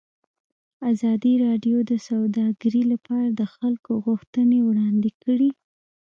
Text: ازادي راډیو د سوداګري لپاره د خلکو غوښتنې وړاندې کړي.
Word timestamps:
ازادي 0.91 1.33
راډیو 1.45 1.77
د 1.91 1.93
سوداګري 2.07 2.83
لپاره 2.91 3.27
د 3.39 3.41
خلکو 3.55 3.91
غوښتنې 4.05 4.59
وړاندې 4.63 5.11
کړي. 5.23 5.49